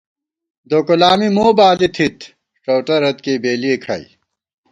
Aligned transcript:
دوکلامی 0.69 1.29
مو 1.35 1.45
بالی 1.57 1.89
تھِت، 1.95 2.17
ݭؤٹہ 2.63 2.95
رت 3.01 3.17
کېئ 3.23 3.37
بېلِئے 3.43 3.75
کھائی 3.83 4.05